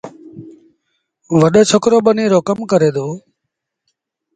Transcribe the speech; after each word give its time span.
وڏو 1.39 1.61
ڇوڪرو 1.69 1.97
ٻنيٚ 2.05 2.31
رو 2.31 2.39
ڪم 2.47 2.59
ڪري 2.71 2.89
دو۔ 2.95 3.07